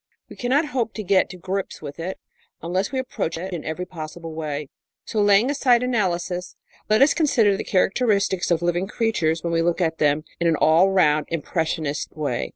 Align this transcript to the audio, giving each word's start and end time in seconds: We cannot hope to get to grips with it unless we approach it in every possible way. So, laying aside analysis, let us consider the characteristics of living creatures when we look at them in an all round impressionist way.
We 0.29 0.35
cannot 0.35 0.65
hope 0.73 0.95
to 0.95 1.03
get 1.03 1.29
to 1.29 1.37
grips 1.37 1.79
with 1.79 1.99
it 1.99 2.17
unless 2.63 2.91
we 2.91 2.97
approach 2.97 3.37
it 3.37 3.53
in 3.53 3.63
every 3.63 3.85
possible 3.85 4.33
way. 4.33 4.67
So, 5.05 5.21
laying 5.21 5.51
aside 5.51 5.83
analysis, 5.83 6.55
let 6.89 7.03
us 7.03 7.13
consider 7.13 7.55
the 7.55 7.63
characteristics 7.63 8.49
of 8.49 8.63
living 8.63 8.87
creatures 8.87 9.43
when 9.43 9.53
we 9.53 9.61
look 9.61 9.79
at 9.79 9.99
them 9.99 10.23
in 10.39 10.47
an 10.47 10.55
all 10.55 10.89
round 10.91 11.27
impressionist 11.29 12.17
way. 12.17 12.49